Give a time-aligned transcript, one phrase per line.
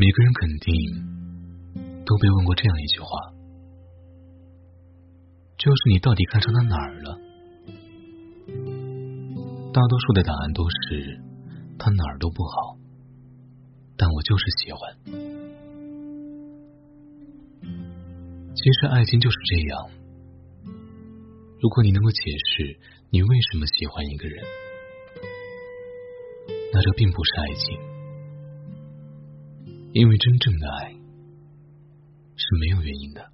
[0.00, 0.72] 每个人肯定
[2.06, 3.08] 都被问过这样一句话，
[5.58, 7.18] 就是你到底看上他哪儿了？
[9.72, 11.20] 大多数的答案都是
[11.80, 12.78] 他哪儿都不好，
[13.96, 14.80] 但我就是喜欢。
[18.54, 19.90] 其实爱情就是这样，
[21.60, 22.78] 如果你能够解释
[23.10, 24.44] 你为什么喜欢一个人，
[26.72, 27.97] 那这并不是爱情。
[29.98, 30.92] 因为真正的爱
[32.36, 33.32] 是没有原因的。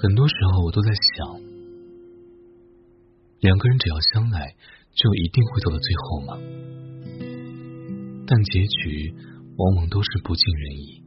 [0.00, 1.36] 很多时候我都在想，
[3.40, 4.56] 两个人只要相爱，
[4.94, 6.38] 就一定会走到最后吗？
[8.26, 9.14] 但结局
[9.58, 11.04] 往往都是不尽人意。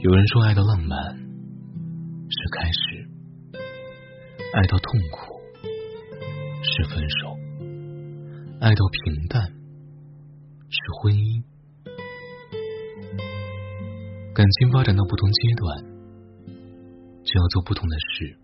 [0.00, 3.10] 有人说，爱的浪漫是开始，
[4.54, 5.38] 爱到痛苦
[6.62, 7.41] 是分手。
[8.62, 9.42] 爱到平淡
[10.70, 11.42] 是婚姻，
[14.32, 15.82] 感情发展到不同阶段，
[17.24, 18.38] 就要做不同的事。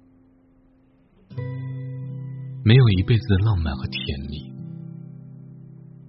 [2.65, 4.51] 没有一辈子的浪漫和甜蜜。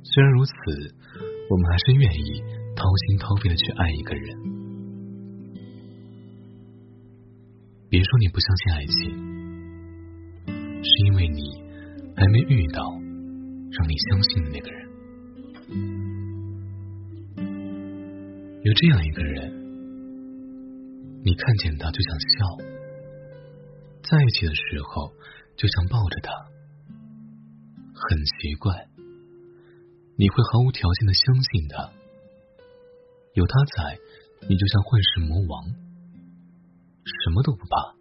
[0.02, 0.54] 虽然如此，
[1.52, 2.42] 我们还是愿意
[2.76, 4.26] 掏心掏肺的去爱一个人。
[7.92, 9.14] 别说你不相信爱情，
[10.82, 11.62] 是因为你
[12.16, 13.08] 还没遇到。
[13.72, 14.90] 让你相信的那个人，
[18.64, 19.52] 有这样一个人，
[21.24, 22.58] 你看见他就想笑，
[24.04, 25.14] 在一起的时候
[25.56, 26.32] 就想抱着他，
[27.94, 28.88] 很奇怪，
[30.18, 31.92] 你会毫无条件的相信他，
[33.34, 34.00] 有他在，
[34.48, 35.76] 你就像混世魔王，
[37.06, 37.96] 什么都不怕。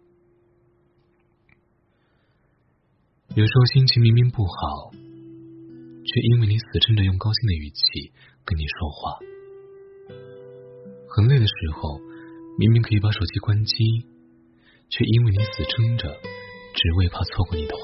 [3.35, 4.91] 有时候心情明明不好。
[6.09, 8.11] 却因为你死撑着用高兴的语气
[8.43, 9.19] 跟你说话，
[11.07, 11.99] 很累的时候，
[12.57, 13.77] 明明可以把手机关机，
[14.89, 16.09] 却因为你死撑着，
[16.73, 17.83] 只为怕错过你的话。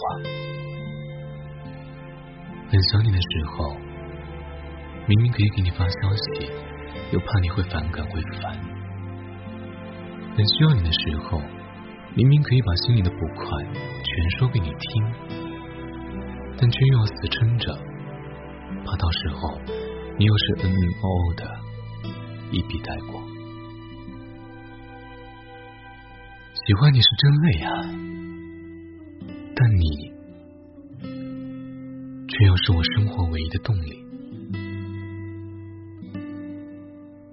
[2.67, 3.77] 很想你的时候，
[5.07, 6.50] 明明可以给你发消息，
[7.13, 8.57] 又怕你会反感会烦。
[10.35, 11.39] 很需要你的时候，
[12.16, 13.45] 明明可以把心里的不快
[14.01, 15.13] 全说给你听，
[16.57, 17.77] 但却又要死撑着。
[18.85, 19.59] 怕到时候
[20.18, 21.44] 你又是嗯嗯哦哦的，
[22.51, 23.22] 一笔带过。
[26.53, 27.69] 喜欢你是真累啊，
[29.56, 30.13] 但你
[32.29, 34.06] 却又是我生活唯一的动力。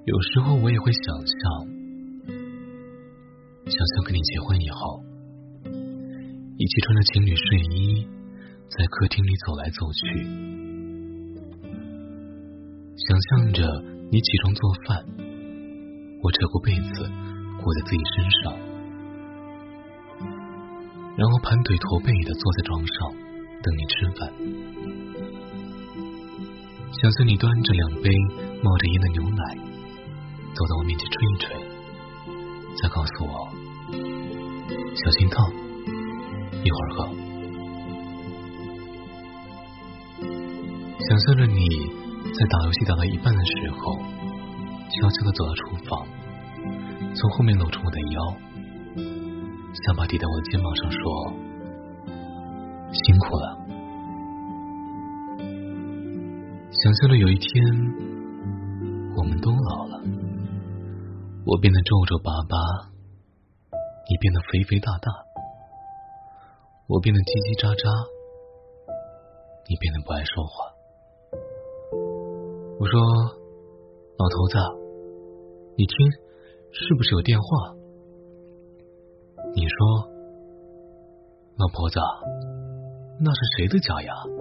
[0.04, 1.66] 有时候我也会想象，
[3.66, 5.00] 想象跟你结婚以后，
[6.58, 8.06] 一起穿着情侣睡衣，
[8.68, 10.61] 在客厅里走来走去。
[13.08, 13.66] 想象着
[14.12, 15.04] 你起床做饭，
[16.22, 17.10] 我扯过被子
[17.60, 18.54] 裹在自己身上，
[21.16, 23.12] 然后盘腿驼背的坐在床上
[23.60, 24.32] 等你吃饭。
[27.00, 28.08] 想象你端着两杯
[28.62, 29.58] 冒着烟的牛奶
[30.54, 31.56] 走到我面前吹一吹，
[32.80, 33.50] 再告诉我
[34.94, 35.52] 小心烫，
[36.62, 37.10] 一会儿喝。
[41.00, 42.00] 想象着你。
[42.34, 43.94] 在打游戏打到一半的时候，
[44.88, 46.06] 悄悄的走到厨房，
[47.14, 48.34] 从后面搂住我的腰，
[49.74, 50.98] 下巴抵在我的肩膀上说
[52.92, 53.58] ：“辛苦了。”
[56.72, 57.46] 想象着有一天
[59.16, 60.00] 我们都老了，
[61.44, 62.56] 我变得皱皱巴巴，
[64.08, 65.12] 你变得肥肥大大，
[66.88, 68.08] 我变得叽叽喳喳，
[69.68, 70.71] 你变得不爱说话。
[72.82, 72.98] 我说
[74.18, 74.58] ：“老头子，
[75.78, 76.10] 你听，
[76.72, 77.46] 是不是有电话？”
[79.54, 80.08] 你说
[81.62, 82.00] ：“老婆子，
[83.20, 84.12] 那是谁的家呀？”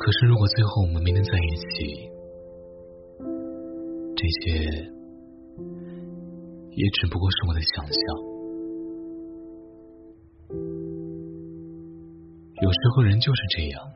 [0.00, 2.10] 可是，如果最后我们没能在一起，
[4.16, 4.50] 这些
[6.70, 8.31] 也只不过是我的想象。
[12.72, 13.92] 有时候人就是这样，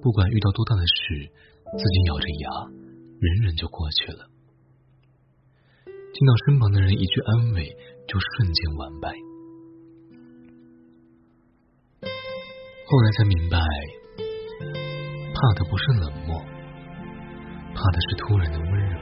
[0.00, 2.46] 不管遇到多大的事，自己咬着牙
[3.18, 4.30] 忍忍就过去了。
[5.84, 7.76] 听到身旁的人一句安慰，
[8.06, 9.10] 就瞬间完败。
[12.86, 13.58] 后来才明白，
[15.34, 16.38] 怕的不是冷漠，
[17.74, 19.00] 怕的是突然的温柔，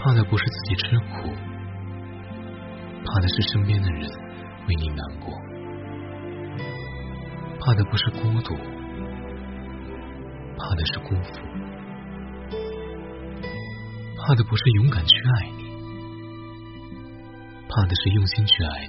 [0.00, 1.28] 怕的不是自己吃苦，
[3.04, 4.23] 怕的是身边的人
[4.66, 5.32] 为你难过，
[7.60, 8.54] 怕的不是孤独，
[10.56, 11.40] 怕的是辜负，
[14.16, 15.64] 怕的不是勇敢去爱你，
[17.68, 18.88] 怕的是用心去爱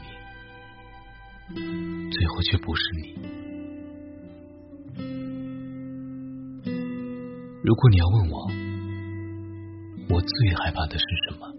[1.53, 3.15] 你，最后却不是你。
[7.63, 8.47] 如果你要问我，
[10.09, 11.51] 我最害怕的是什么？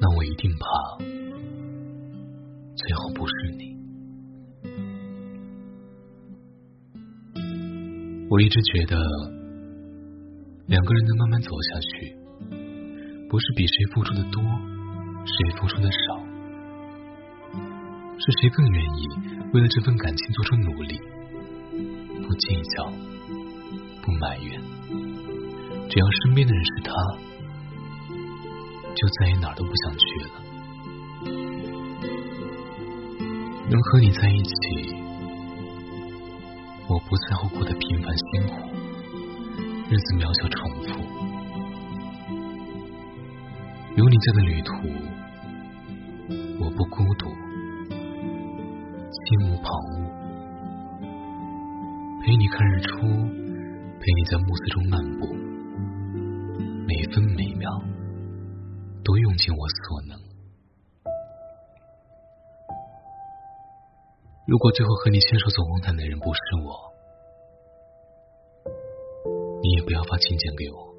[0.00, 0.66] 那我一定怕
[2.90, 3.78] 最后不是你。
[8.28, 8.96] 我一直觉得，
[10.66, 12.16] 两个人能慢慢走下去，
[13.28, 14.42] 不是比谁付出的多，
[15.24, 16.18] 谁付出的少，
[18.18, 19.06] 是谁更愿意
[19.52, 21.00] 为了这份感情做出努力，
[22.26, 22.92] 不计较。
[24.02, 24.60] 不埋怨，
[25.88, 26.92] 只要身边的人是他，
[28.96, 30.30] 就再也哪儿都不想去了。
[33.70, 34.52] 能和你在一起，
[36.88, 38.54] 我不在乎过得平凡辛苦，
[39.88, 40.98] 日子渺小重复。
[43.94, 44.72] 有你在的旅途，
[46.58, 47.28] 我不孤独，
[49.08, 51.06] 心无旁骛，
[52.24, 53.06] 陪你看日出。
[54.00, 55.26] 陪你在暮色中漫步，
[56.88, 57.70] 每分每秒
[59.04, 60.29] 都用尽我所能。
[64.50, 66.74] 如果最后和你牵手走红毯的人不是我，
[69.62, 70.90] 你也不要发请柬给我。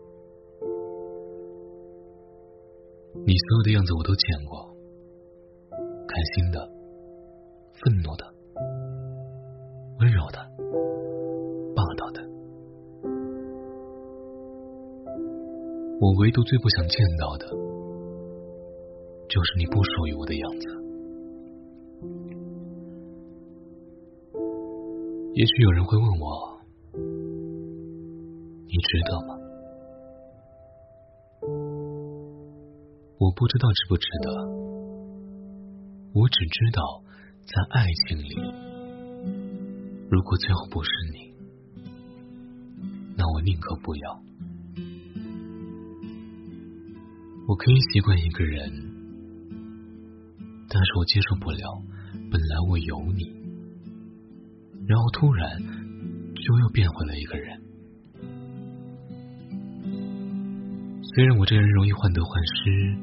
[3.28, 4.74] 你所有的样子我都见过，
[6.08, 6.66] 开心的、
[7.74, 8.24] 愤怒的、
[10.00, 10.40] 温柔的。
[11.76, 12.22] 霸道的
[16.00, 17.48] 我唯独最不想见到的，
[19.28, 20.68] 就是你不属于我的样子。
[25.34, 26.60] 也许有人会问我，
[28.68, 29.34] 你值得吗？
[33.18, 34.30] 我不知道值不值得，
[36.14, 37.02] 我只知道，
[37.48, 38.36] 在爱情里，
[40.10, 41.34] 如果最后不是你，
[43.16, 44.22] 那我宁可不要。
[47.48, 48.70] 我可以习惯一个人，
[50.68, 51.82] 但是我接受不了，
[52.30, 53.41] 本来我有你，
[54.92, 55.58] 然后突然
[56.36, 57.62] 就又变回了一个人。
[61.02, 62.98] 虽然我这人容易患得患失，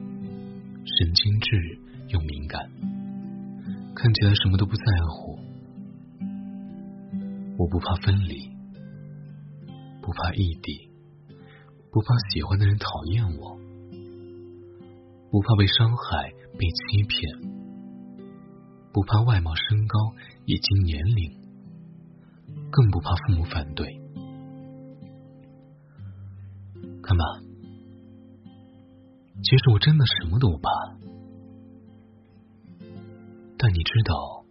[0.85, 2.61] 神经质又敏感，
[3.94, 5.38] 看起来什么都不在乎，
[7.56, 8.50] 我不怕分离，
[10.02, 10.90] 不怕异地，
[11.90, 13.58] 不怕喜欢的人讨厌我。
[15.31, 17.32] 不怕被伤害、被欺骗，
[18.93, 19.99] 不怕外貌、身高
[20.44, 21.38] 以及年龄，
[22.70, 23.87] 更不怕父母反对。
[27.03, 27.25] 看吧，
[29.43, 30.70] 其实我真的什么都不怕，
[33.56, 34.44] 但你知道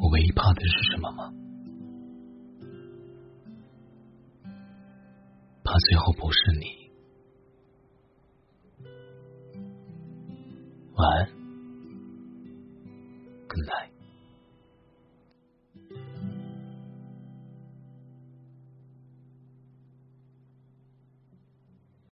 [0.00, 1.32] 我唯一怕的是什么吗？
[5.62, 6.84] 怕最后不是你。
[10.94, 11.43] 晚安。